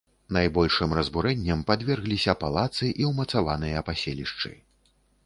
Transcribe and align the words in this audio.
Найбольшым 0.35 0.93
разбурэнням 0.99 1.61
падвергліся 1.69 2.35
палацы 2.45 2.89
і 3.05 3.07
ўмацаваныя 3.11 3.85
паселішчы. 3.91 4.51